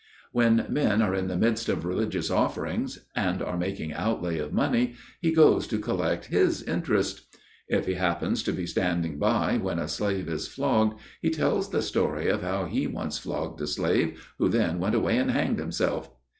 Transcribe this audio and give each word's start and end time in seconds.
When 0.31 0.65
men 0.67 0.99
are 1.03 1.13
in 1.13 1.27
the 1.27 1.37
midst 1.37 1.69
of 1.69 1.85
religious 1.85 2.31
offerings 2.31 3.05
and 3.15 3.39
are 3.39 3.55
making 3.55 3.93
outlay 3.93 4.39
of 4.39 4.51
money, 4.51 4.95
he 5.21 5.31
goes 5.31 5.67
to 5.67 5.77
collect 5.77 6.25
his 6.25 6.63
interest. 6.63 7.27
If 7.67 7.85
he 7.85 7.93
happens 7.93 8.41
to 8.45 8.51
be 8.51 8.65
standing 8.65 9.19
by 9.19 9.57
when 9.57 9.77
a 9.77 9.87
slave 9.87 10.27
is 10.27 10.47
flogged, 10.47 10.97
he 11.21 11.29
tells 11.29 11.69
the 11.69 11.83
story 11.83 12.29
of 12.29 12.41
how 12.41 12.65
he 12.65 12.87
once 12.87 13.19
flogged 13.19 13.61
a 13.61 13.67
slave, 13.67 14.27
who 14.39 14.49
then 14.49 14.79
went 14.79 14.95
away 14.95 15.19
and 15.19 15.29
hanged 15.29 15.59
himself. 15.59 16.09